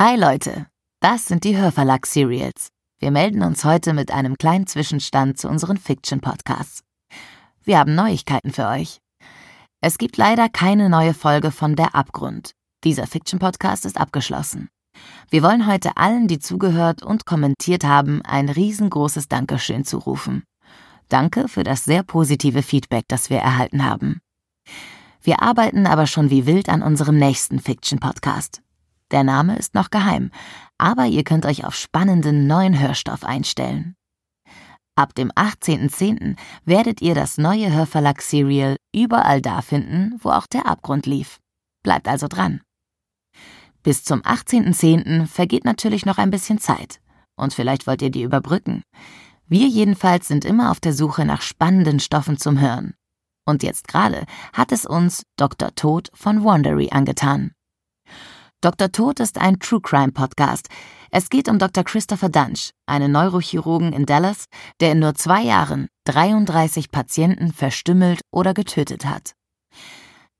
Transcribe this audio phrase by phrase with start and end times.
[0.00, 0.68] Hi Leute,
[1.00, 2.68] das sind die Hörverlag-Serials.
[3.00, 6.84] Wir melden uns heute mit einem kleinen Zwischenstand zu unseren Fiction-Podcasts.
[7.64, 9.00] Wir haben Neuigkeiten für euch.
[9.80, 12.52] Es gibt leider keine neue Folge von Der Abgrund.
[12.84, 14.68] Dieser Fiction-Podcast ist abgeschlossen.
[15.30, 20.44] Wir wollen heute allen, die zugehört und kommentiert haben, ein riesengroßes Dankeschön zurufen.
[21.08, 24.20] Danke für das sehr positive Feedback, das wir erhalten haben.
[25.22, 28.62] Wir arbeiten aber schon wie wild an unserem nächsten Fiction-Podcast.
[29.10, 30.30] Der Name ist noch geheim,
[30.76, 33.96] aber ihr könnt euch auf spannenden neuen Hörstoff einstellen.
[34.96, 36.36] Ab dem 18.10.
[36.64, 41.38] werdet ihr das neue Hörverlag-Serial überall da finden, wo auch der Abgrund lief.
[41.84, 42.62] Bleibt also dran.
[43.84, 45.26] Bis zum 18.10.
[45.26, 47.00] vergeht natürlich noch ein bisschen Zeit.
[47.36, 48.82] Und vielleicht wollt ihr die überbrücken.
[49.46, 52.94] Wir jedenfalls sind immer auf der Suche nach spannenden Stoffen zum Hören.
[53.46, 55.74] Und jetzt gerade hat es uns Dr.
[55.74, 57.52] Tod von Wandery angetan.
[58.60, 58.90] Dr.
[58.90, 60.68] Tod ist ein True Crime Podcast.
[61.12, 61.84] Es geht um Dr.
[61.84, 64.46] Christopher Dunch, einen Neurochirurgen in Dallas,
[64.80, 69.34] der in nur zwei Jahren 33 Patienten verstümmelt oder getötet hat.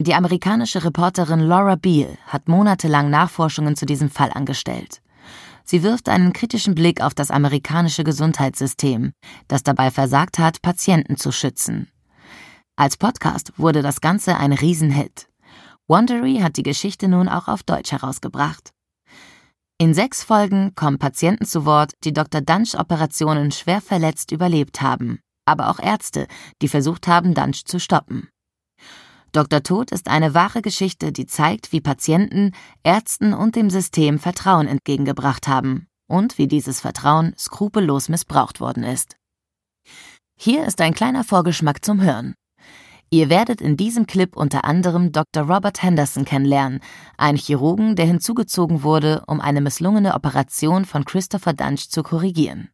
[0.00, 5.00] Die amerikanische Reporterin Laura Beale hat monatelang Nachforschungen zu diesem Fall angestellt.
[5.62, 9.12] Sie wirft einen kritischen Blick auf das amerikanische Gesundheitssystem,
[9.46, 11.88] das dabei versagt hat, Patienten zu schützen.
[12.74, 15.29] Als Podcast wurde das Ganze ein Riesenhit.
[15.90, 18.70] Wandery hat die Geschichte nun auch auf Deutsch herausgebracht.
[19.76, 22.42] In sechs Folgen kommen Patienten zu Wort, die Dr.
[22.42, 26.28] Dunch Operationen schwer verletzt überlebt haben, aber auch Ärzte,
[26.62, 28.28] die versucht haben, Dunch zu stoppen.
[29.32, 29.64] Dr.
[29.64, 32.52] Tod ist eine wahre Geschichte, die zeigt, wie Patienten,
[32.84, 39.16] Ärzten und dem System Vertrauen entgegengebracht haben und wie dieses Vertrauen skrupellos missbraucht worden ist.
[40.38, 42.34] Hier ist ein kleiner Vorgeschmack zum Hören.
[43.12, 45.42] Ihr werdet in diesem Clip unter anderem Dr.
[45.42, 46.78] Robert Henderson kennenlernen,
[47.18, 52.70] einen Chirurgen, der hinzugezogen wurde, um eine misslungene Operation von Christopher Dunch zu korrigieren.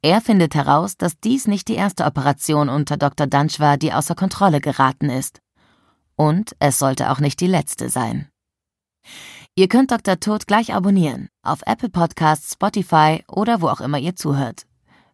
[0.00, 3.26] Er findet heraus, dass dies nicht die erste Operation unter Dr.
[3.26, 5.40] Dunch war, die außer Kontrolle geraten ist.
[6.16, 8.28] Und es sollte auch nicht die letzte sein.
[9.54, 10.18] Ihr könnt Dr.
[10.18, 14.64] Tod gleich abonnieren, auf Apple Podcasts, Spotify oder wo auch immer ihr zuhört.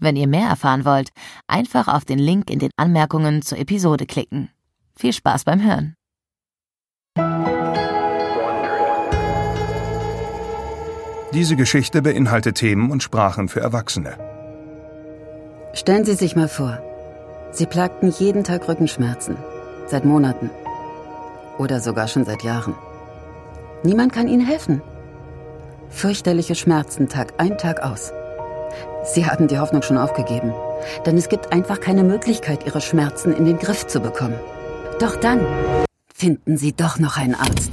[0.00, 1.10] Wenn ihr mehr erfahren wollt,
[1.46, 4.50] einfach auf den Link in den Anmerkungen zur Episode klicken.
[4.96, 5.94] Viel Spaß beim Hören.
[11.32, 14.16] Diese Geschichte beinhaltet Themen und Sprachen für Erwachsene.
[15.74, 16.82] Stellen Sie sich mal vor,
[17.52, 19.36] Sie plagten jeden Tag Rückenschmerzen.
[19.86, 20.50] Seit Monaten.
[21.58, 22.74] Oder sogar schon seit Jahren.
[23.82, 24.82] Niemand kann Ihnen helfen.
[25.88, 28.12] Fürchterliche Schmerzen Tag ein, Tag aus.
[29.02, 30.52] Sie haben die Hoffnung schon aufgegeben.
[31.06, 34.38] Denn es gibt einfach keine Möglichkeit, Ihre Schmerzen in den Griff zu bekommen.
[34.98, 35.46] Doch dann
[36.14, 37.72] finden Sie doch noch einen Arzt.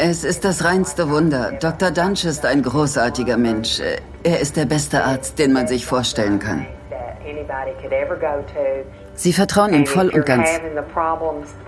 [0.00, 1.52] Es ist das reinste Wunder.
[1.60, 1.90] Dr.
[1.90, 3.80] Dunch ist ein großartiger Mensch.
[4.22, 6.66] Er ist der beste Arzt, den man sich vorstellen kann.
[9.14, 10.48] Sie vertrauen ihm voll und ganz.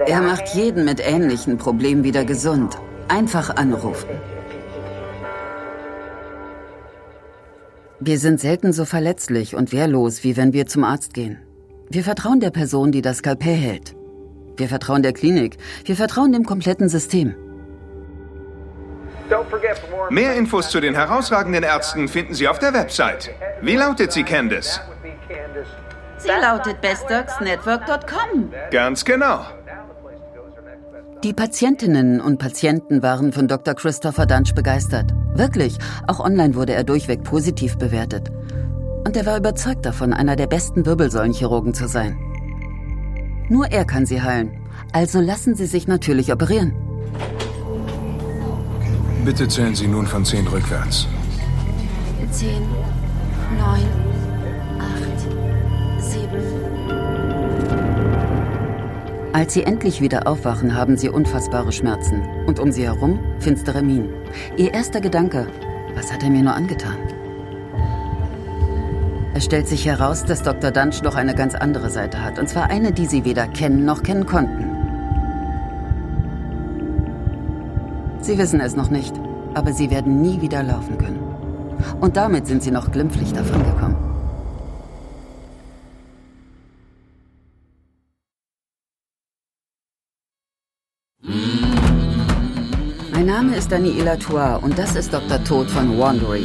[0.07, 2.79] Er macht jeden mit ähnlichen Problemen wieder gesund.
[3.09, 4.09] Einfach anrufen.
[8.05, 11.39] Wir sind selten so verletzlich und wehrlos, wie wenn wir zum Arzt gehen.
[11.89, 13.95] Wir vertrauen der Person, die das Skalpell hält.
[14.57, 15.57] Wir vertrauen der Klinik.
[15.85, 17.37] Wir vertrauen dem kompletten System.
[20.11, 23.31] Mehr Infos zu den herausragenden Ärzten finden Sie auf der Website.
[23.61, 24.81] Wie lautet sie, Candice?
[26.19, 28.53] Sie lautet bestdogsnetwork.com.
[28.73, 29.47] Ganz genau.
[31.25, 33.75] Die Patientinnen und Patienten waren von Dr.
[33.75, 35.15] Christopher Dunch begeistert.
[35.35, 35.79] Wirklich,
[36.09, 38.33] auch online wurde er durchweg positiv bewertet.
[39.07, 42.19] Und er war überzeugt davon, einer der besten Wirbelsäulenchirurgen zu sein.
[43.49, 44.67] Nur er kann sie heilen.
[44.93, 46.75] Also lassen Sie sich natürlich operieren.
[49.25, 51.07] Bitte zählen Sie nun von 10 rückwärts.
[52.33, 52.49] 10,
[53.59, 54.02] 9,
[59.43, 62.23] Als sie endlich wieder aufwachen, haben sie unfassbare Schmerzen.
[62.47, 64.09] Und um sie herum finstere Minen.
[64.57, 65.49] Ihr erster Gedanke,
[65.97, 66.95] was hat er mir nur angetan?
[69.35, 70.71] Es stellt sich heraus, dass Dr.
[70.71, 72.39] Dunch noch eine ganz andere Seite hat.
[72.39, 74.65] Und zwar eine, die sie weder kennen noch kennen konnten.
[78.21, 79.17] Sie wissen es noch nicht,
[79.55, 81.19] aber sie werden nie wieder laufen können.
[82.01, 84.12] Und damit sind sie noch glimpflich davongekommen.
[93.73, 95.43] Ist Daniela Tour und das ist Dr.
[95.45, 96.45] Tod von Wandery.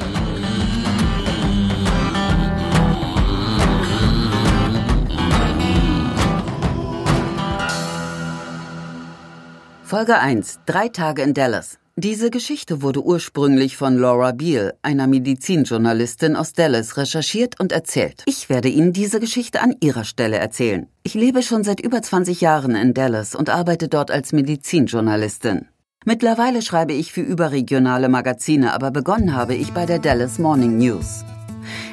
[9.83, 10.59] Folge 1.
[10.65, 11.79] Drei Tage in Dallas.
[11.97, 18.24] Diese Geschichte wurde ursprünglich von Laura Beale, einer Medizinjournalistin aus Dallas, recherchiert und erzählt.
[18.25, 20.88] Ich werde Ihnen diese Geschichte an Ihrer Stelle erzählen.
[21.03, 25.68] Ich lebe schon seit über 20 Jahren in Dallas und arbeite dort als Medizinjournalistin.
[26.07, 31.25] Mittlerweile schreibe ich für überregionale Magazine, aber begonnen habe ich bei der Dallas Morning News.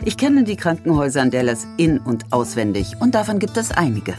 [0.04, 4.14] Ich kenne die Krankenhäuser in Dallas in- und auswendig und davon gibt es einige.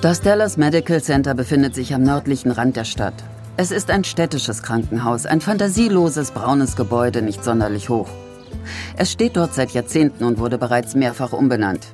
[0.00, 3.12] Das Dallas Medical Center befindet sich am nördlichen Rand der Stadt.
[3.58, 8.08] Es ist ein städtisches Krankenhaus, ein fantasieloses braunes Gebäude, nicht sonderlich hoch.
[8.96, 11.88] Es steht dort seit Jahrzehnten und wurde bereits mehrfach umbenannt.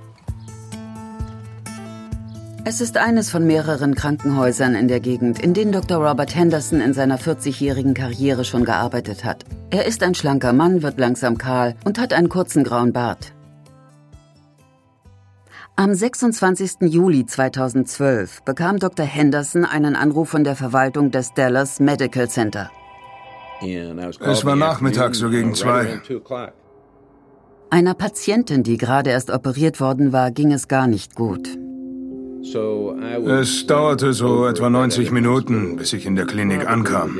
[2.68, 6.04] Es ist eines von mehreren Krankenhäusern in der Gegend, in denen Dr.
[6.04, 9.44] Robert Henderson in seiner 40-jährigen Karriere schon gearbeitet hat.
[9.70, 13.32] Er ist ein schlanker Mann, wird langsam kahl und hat einen kurzen grauen Bart.
[15.76, 16.90] Am 26.
[16.90, 19.06] Juli 2012 bekam Dr.
[19.06, 22.72] Henderson einen Anruf von der Verwaltung des Dallas Medical Center.
[23.62, 26.00] Es war nachmittags, so gegen zwei.
[27.70, 31.48] Einer Patientin, die gerade erst operiert worden war, ging es gar nicht gut.
[32.54, 37.18] Es dauerte so etwa 90 Minuten, bis ich in der Klinik ankam.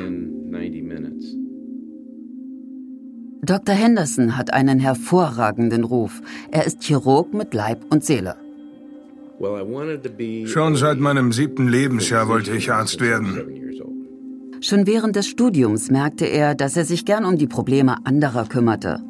[3.43, 3.75] Dr.
[3.75, 6.20] Henderson hat einen hervorragenden Ruf.
[6.50, 8.37] Er ist Chirurg mit Leib und Seele.
[10.46, 13.56] Schon seit meinem siebten Lebensjahr wollte ich Arzt werden.
[14.61, 19.02] Schon während des Studiums merkte er, dass er sich gern um die Probleme anderer kümmerte.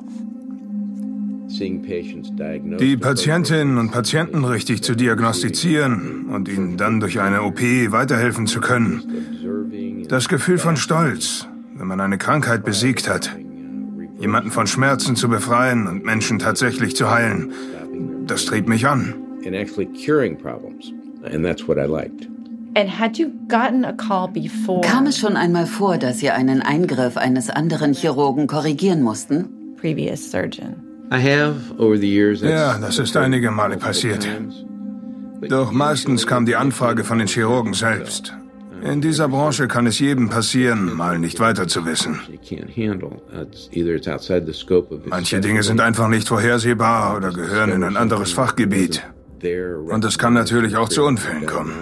[1.48, 8.60] Die Patientinnen und Patienten richtig zu diagnostizieren und ihnen dann durch eine OP weiterhelfen zu
[8.60, 10.06] können.
[10.08, 13.36] Das Gefühl von Stolz, wenn man eine Krankheit besiegt hat.
[14.18, 17.52] Jemanden von Schmerzen zu befreien und Menschen tatsächlich zu heilen,
[18.26, 19.14] das trieb mich an
[19.46, 20.92] and actually curing problems.
[21.24, 22.28] And that's what I liked.
[22.74, 24.82] And had you gotten a call before?
[24.82, 29.76] Kam es schon einmal vor, dass Sie einen Eingriff eines anderen Chirurgen korrigieren mussten?
[29.76, 30.85] Previous surgeon.
[31.12, 32.40] I have over the years.
[32.40, 34.26] Ja, das ist einige Male passiert.
[35.48, 38.34] Doch meistens kam die Anfrage von den Chirurgen selbst.
[38.82, 42.20] In dieser Branche kann es jedem passieren, mal nicht weiter zu wissen.
[45.06, 49.02] Manche Dinge sind einfach nicht vorhersehbar oder gehören in ein anderes Fachgebiet.
[49.88, 51.72] Und es kann natürlich auch zu Unfällen kommen.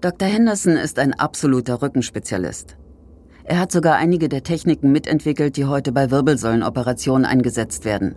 [0.00, 0.28] Dr.
[0.28, 2.76] Henderson ist ein absoluter Rückenspezialist.
[3.48, 8.16] Er hat sogar einige der Techniken mitentwickelt, die heute bei Wirbelsäulenoperationen eingesetzt werden.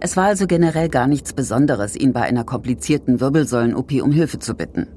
[0.00, 4.54] Es war also generell gar nichts Besonderes, ihn bei einer komplizierten Wirbelsäulen-OP um Hilfe zu
[4.54, 4.88] bitten.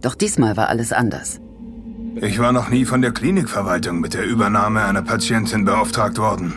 [0.00, 1.40] Doch diesmal war alles anders.
[2.16, 6.54] Ich war noch nie von der Klinikverwaltung mit der Übernahme einer Patientin beauftragt worden.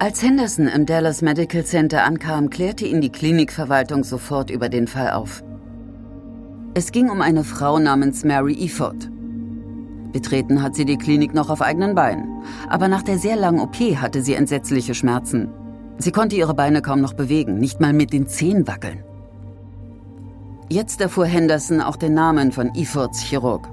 [0.00, 5.10] Als Henderson im Dallas Medical Center ankam, klärte ihn die Klinikverwaltung sofort über den Fall
[5.10, 5.44] auf.
[6.74, 9.10] Es ging um eine Frau namens Mary Eford.
[10.12, 13.76] Betreten hat sie die Klinik noch auf eigenen Beinen, aber nach der sehr langen OP
[13.96, 15.48] hatte sie entsetzliche Schmerzen.
[15.98, 19.04] Sie konnte ihre Beine kaum noch bewegen, nicht mal mit den Zehen wackeln.
[20.70, 23.68] Jetzt erfuhr Henderson auch den Namen von Efords Chirurg.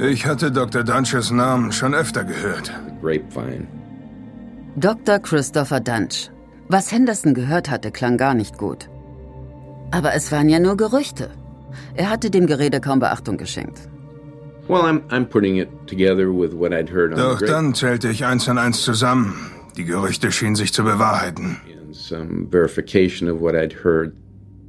[0.00, 0.82] Ich hatte Dr.
[0.82, 2.72] Dunches Namen schon öfter gehört.
[4.76, 5.20] Dr.
[5.20, 6.30] Christopher Dunch.
[6.68, 8.88] Was Henderson gehört hatte, klang gar nicht gut.
[9.90, 11.30] Aber es waren ja nur Gerüchte.
[11.94, 13.88] Er hatte dem Gerede kaum Beachtung geschenkt.
[14.68, 14.90] Doch
[17.40, 19.34] dann zählte ich eins und eins zusammen.
[19.76, 21.60] Die Gerüchte schienen sich zu bewahrheiten.
[21.96, 24.12] some verification of what I'd heard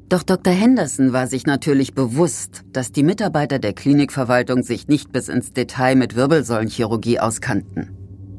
[0.09, 0.53] doch Dr.
[0.53, 5.97] Henderson war sich natürlich bewusst, dass die Mitarbeiter der Klinikverwaltung sich nicht bis ins Detail
[5.97, 7.89] mit Wirbelsäulenchirurgie auskannten.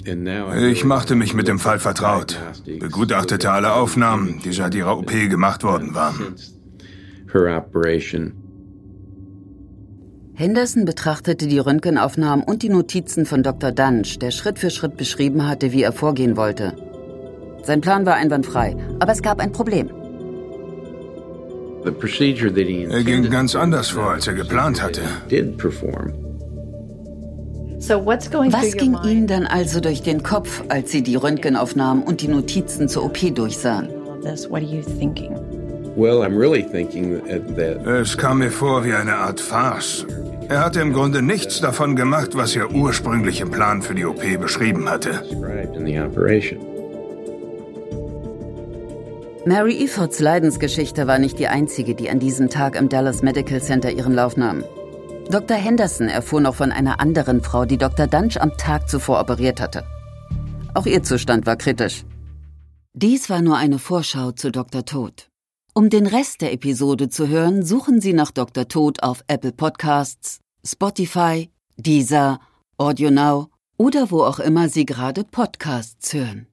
[0.02, 5.62] Ich machte mich mit dem Fall vertraut, begutachtete alle Aufnahmen, die seit ihrer OP gemacht
[5.62, 6.36] worden waren.
[10.34, 13.72] Henderson betrachtete die Röntgenaufnahmen und die Notizen von Dr.
[13.72, 16.74] Dunch, der Schritt für Schritt beschrieben hatte, wie er vorgehen wollte.
[17.64, 19.90] Sein Plan war einwandfrei, aber es gab ein Problem.
[22.90, 25.00] Er ging ganz anders vor, als er geplant hatte.
[28.50, 32.88] Was ging Ihnen dann also durch den Kopf, als Sie die Röntgenaufnahmen und die Notizen
[32.88, 33.88] zur OP durchsahen?
[37.84, 40.06] Es kam mir vor wie eine Art Farce.
[40.48, 44.22] Er hatte im Grunde nichts davon gemacht, was er ursprünglich im Plan für die OP
[44.40, 45.22] beschrieben hatte.
[49.44, 53.90] Mary Effords Leidensgeschichte war nicht die einzige, die an diesem Tag im Dallas Medical Center
[53.90, 54.62] ihren Lauf nahm.
[55.30, 55.56] Dr.
[55.56, 58.06] Henderson erfuhr noch von einer anderen Frau, die Dr.
[58.06, 59.84] Dunch am Tag zuvor operiert hatte.
[60.74, 62.04] Auch ihr Zustand war kritisch.
[62.92, 64.84] Dies war nur eine Vorschau zu Dr.
[64.84, 65.28] Tod.
[65.78, 68.66] Um den Rest der Episode zu hören, suchen Sie nach Dr.
[68.66, 72.40] Tod auf Apple Podcasts, Spotify, Deezer,
[72.78, 76.48] AudioNow oder wo auch immer Sie gerade Podcasts hören.